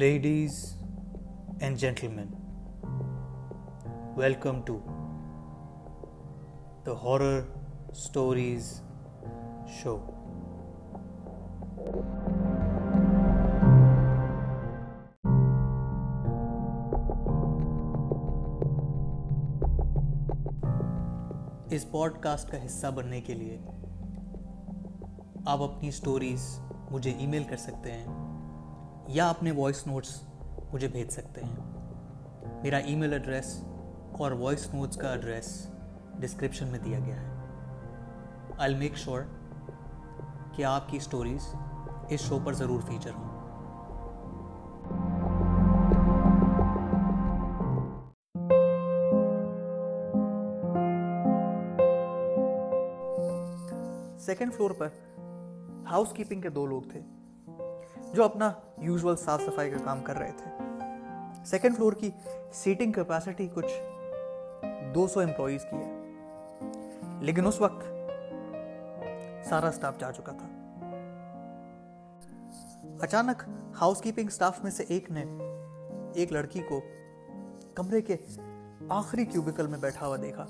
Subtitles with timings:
[0.00, 0.76] Ladies
[1.60, 2.28] and gentlemen,
[4.16, 4.76] welcome to
[6.84, 7.40] the Horror
[7.94, 8.68] Stories
[9.78, 9.96] Show.
[21.70, 23.58] اس podcast کا حصہ بننے کے لیے
[25.46, 26.48] آپ اپنی سٹوریز
[26.90, 28.19] مجھے ای میل کر سکتے ہیں
[29.12, 30.22] یا اپنے وائس نوٹس
[30.72, 31.56] مجھے بھیج سکتے ہیں۔
[32.62, 33.64] میرا ای میل ایڈریس
[34.18, 35.70] اور وائس نوٹس کا ایڈریس
[36.18, 37.28] ڈسکرپشن میں دیا گیا ہے۔
[38.58, 39.22] آئی میک شیور
[40.52, 41.54] کہ آپ کی سٹوریز
[42.08, 43.30] اس شو پر ضرور فیچر ہوں۔
[54.18, 54.88] سیکنڈ فلور پر
[55.90, 57.00] ہاؤس کیپنگ کے دو لوگ تھے۔
[58.12, 60.50] جو اپنا یوزول صاف صفائی کا کام کر رہے تھے۔
[61.44, 62.10] سیکنڈ فلور کی
[62.52, 63.72] سیٹنگ کیپیسٹی کچھ
[64.94, 66.00] دو سو امپلائیز کی ہے۔
[67.20, 67.84] لیکن اس وقت
[69.44, 70.46] سارا سٹاف جا چکا تھا۔
[73.00, 73.42] اچانک
[73.80, 75.24] ہاؤس کیپنگ سٹاف میں سے ایک نے
[76.14, 76.80] ایک لڑکی کو
[77.74, 78.16] کمرے کے
[78.88, 80.46] آخری کیوبیکل میں بیٹھا ہوا دیکھا،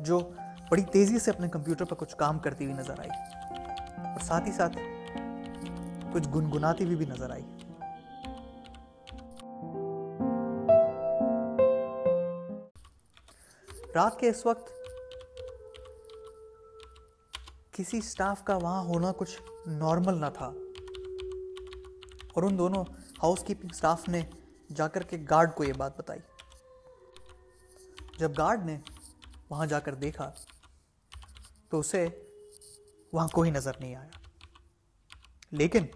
[0.00, 0.20] جو
[0.70, 3.10] بڑی تیزی سے اپنے کمپیوٹر پر کچھ کام کرتی ہوئی نظر آئی۔
[4.10, 4.76] اور ساتھ ہی ساتھ
[6.12, 7.42] کچھ گنگناتی ہوئی بھی نظر آئی۔
[13.94, 14.72] رات کے اس وقت
[17.72, 20.52] کسی سٹاف کا وہاں ہونا کچھ نارمل نہ تھا۔
[22.34, 22.84] اور ان دونوں
[23.22, 24.22] ہاؤس کیپنگ سٹاف نے
[24.74, 26.20] جا کر کے گارڈ کو یہ بات بتائی۔
[28.18, 28.78] جب گارڈ نے
[29.50, 30.32] وہاں جا کر دیکھا
[31.68, 32.06] تو اسے
[33.12, 34.19] وہاں کوئی نظر نہیں آیا۔
[35.50, 35.86] لیکن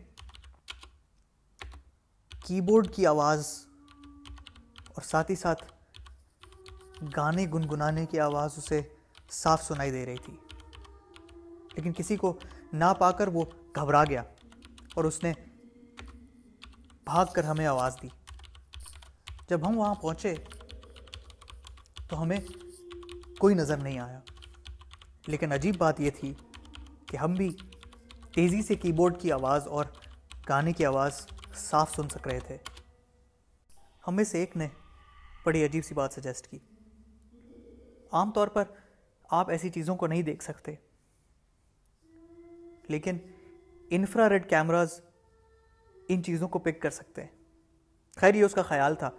[2.46, 3.66] کی بورڈ کی آواز
[4.88, 5.64] اور ساتھ ہی ساتھ
[7.16, 8.82] گانے گنگنانے کی آواز اسے
[9.30, 10.36] صاف سنائی دے رہی تھی۔
[11.74, 12.38] لیکن کسی کو
[12.72, 13.42] نہ پا کر وہ
[13.76, 14.22] گھبرا گیا
[14.94, 15.32] اور اس نے
[17.04, 18.08] بھاگ کر ہمیں آواز دی۔
[19.48, 20.34] جب ہم وہاں پہنچے
[22.08, 22.40] تو ہمیں
[23.38, 24.20] کوئی نظر نہیں آیا۔
[25.26, 26.34] لیکن عجیب بات یہ تھی
[27.06, 27.56] کہ ہم بھی
[28.34, 29.84] تیزی سے کی بورڈ کی آواز اور
[30.48, 32.56] گانے کی آواز صاف سن سک رہے تھے۔
[34.08, 34.68] ہم میں سے ایک نے
[35.44, 36.58] بڑی عجیب سی بات سجیسٹ کی۔
[38.12, 38.64] عام طور پر
[39.30, 40.74] آپ ایسی چیزوں کو نہیں دیکھ سکتے۔
[42.88, 43.16] لیکن
[43.90, 45.00] انفرا ریڈ کیمراز
[46.08, 47.44] ان چیزوں کو پک کر سکتے ہیں۔
[48.16, 49.10] خیر، یہ اس کا خیال تھا۔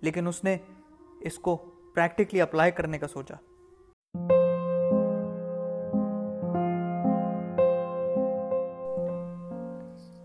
[0.00, 0.56] لیکن اس نے
[1.20, 1.56] اس کو
[1.94, 3.34] پریکٹیکلی اپلائی کرنے کا سوچا۔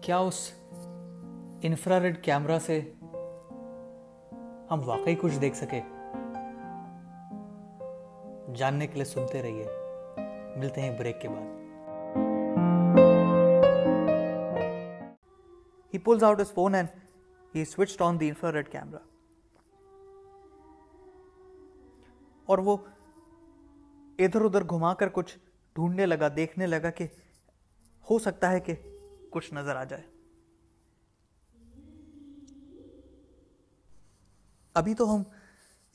[0.09, 0.51] کیا اس
[1.61, 2.81] انفرا ریڈ کیمرا سے
[4.71, 5.81] ہم واقعی کچھ دیکھ سکے؟
[8.55, 9.67] جاننے کے لیے سنتے رہیے۔
[10.55, 11.43] ملتے ہیں بریک کے بعد۔
[15.93, 16.87] He pulls out his phone and
[17.55, 18.99] he switched on the infrared camera
[22.45, 22.77] اور وہ
[24.19, 25.37] ادھر ادھر گھما کر کچھ
[25.75, 27.07] ڈھونڈنے لگا، دیکھنے لگا کہ
[28.09, 28.75] ہو سکتا ہے کہ
[29.29, 30.03] کچھ نظر آ جائے۔
[34.73, 35.23] ابھی تو ہم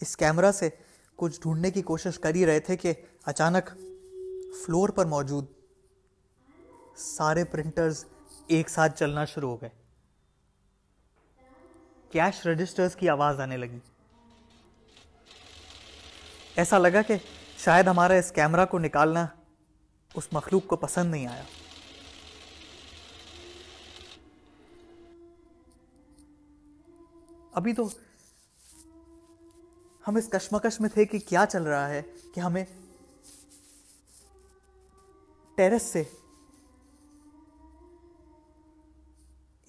[0.00, 0.68] اس کیمرا سے
[1.16, 2.92] کچھ ڈھونڈنے کی کوشش کر ہی رہے تھے کہ
[3.24, 3.70] اچانک
[4.64, 5.44] فلور پر موجود
[6.96, 8.04] سارے پرنٹرز
[8.46, 9.68] ایک ساتھ چلنا شروع ہو گئے۔
[12.10, 13.78] کیش رجسٹرز کی آواز آنے لگی۔
[16.56, 17.14] ایسا لگا کہ
[17.58, 19.26] شاید ہمارا اس کیمرا کو نکالنا
[20.14, 21.42] اس مخلوق کو پسند نہیں آیا۔
[27.54, 27.88] ابھی تو
[30.08, 32.02] ہم اس کشمکش میں تھے کہ کیا چل رہا ہے
[32.34, 32.64] کہ ہمیں
[35.56, 36.02] ٹیرس سے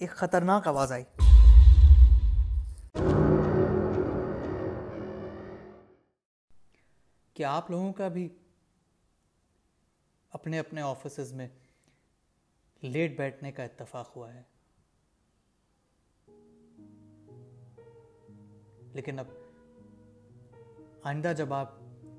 [0.00, 1.04] ایک خطرناک آواز آئی۔
[7.34, 8.28] کیا آپ لوگوں کا بھی
[10.30, 11.48] اپنے اپنے آفیسز میں
[12.82, 14.42] لیٹ بیٹھنے کا اتفاق ہوا ہے؟
[18.96, 19.26] لیکن اب
[21.02, 21.72] آئندہ جب آپ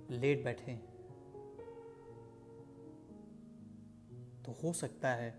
[0.10, 0.80] لیٹ بیٹھیں
[4.44, 5.32] تو ہو سکتا ہے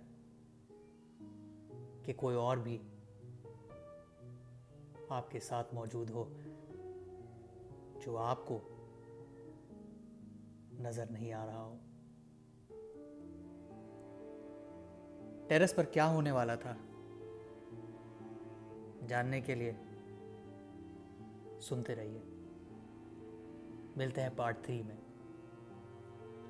[2.02, 2.78] کہ کوئی اور بھی
[5.08, 6.36] آپ کے ساتھ موجود ہو
[8.04, 8.60] جو آپ کو
[10.72, 11.78] نظر نہیں آ رہا ہو۔
[15.48, 16.74] ٹیرس پر کیا ہونے والا تھا؟
[19.08, 19.72] جاننے کے لیے۔
[21.60, 22.22] سنتے رہیے
[23.96, 24.96] ملتے ہیں پارٹ تھری میں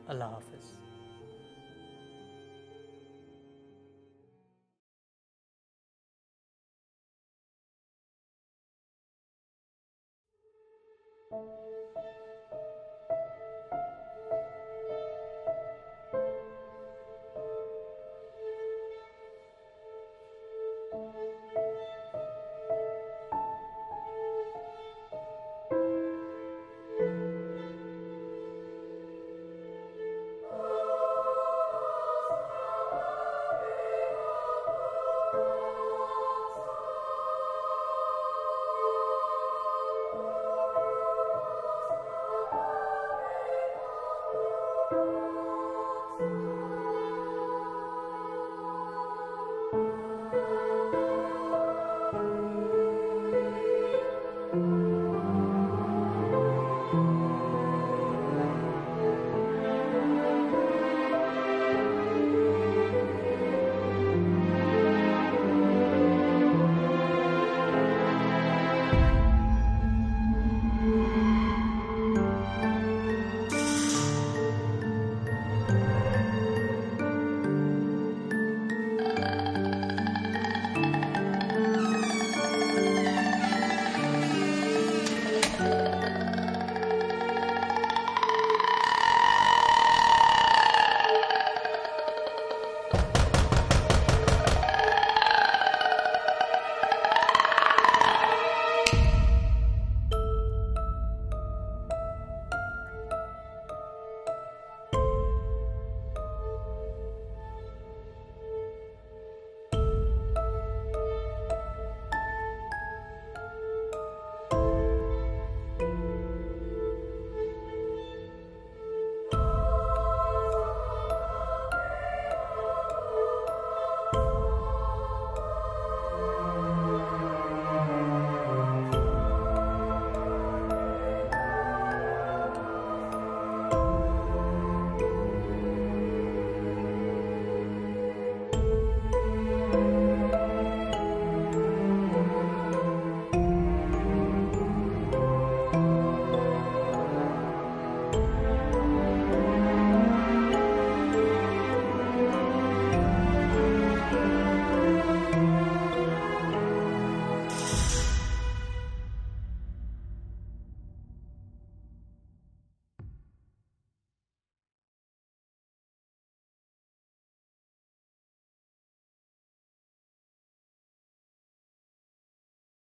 [0.06, 0.72] اللہ حافظ